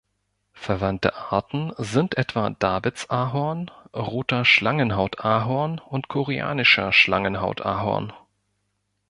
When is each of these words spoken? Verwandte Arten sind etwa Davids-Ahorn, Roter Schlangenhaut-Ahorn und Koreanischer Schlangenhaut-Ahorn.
Verwandte 0.55 1.13
Arten 1.13 1.73
sind 1.77 2.17
etwa 2.17 2.49
Davids-Ahorn, 2.49 3.69
Roter 3.93 4.45
Schlangenhaut-Ahorn 4.45 5.77
und 5.77 6.07
Koreanischer 6.07 6.91
Schlangenhaut-Ahorn. 6.91 8.11